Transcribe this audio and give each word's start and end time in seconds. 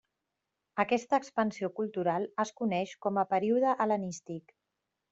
Aquesta 0.83 1.19
expansió 1.23 1.69
cultural 1.81 2.27
es 2.47 2.55
coneix 2.63 2.97
com 3.07 3.23
a 3.23 3.29
període 3.37 3.79
hel·lenístic. 3.87 4.61